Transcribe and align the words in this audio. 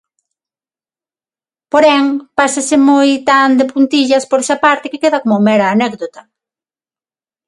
Porén 1.71 2.05
pásase 2.37 2.75
moi 2.89 3.09
tan 3.29 3.49
de 3.59 3.65
puntillas 3.71 4.23
por 4.29 4.39
esa 4.43 4.57
parte 4.65 4.89
que 4.91 5.01
queda 5.03 5.23
como 5.23 5.43
mera 5.47 5.65
anécdota. 5.75 6.21